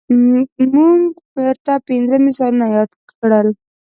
موږ 0.73 1.01
پورته 1.31 1.73
پنځه 1.87 2.15
مثالونه 2.25 2.65
یاد 2.75 2.91
کړل. 3.19 3.47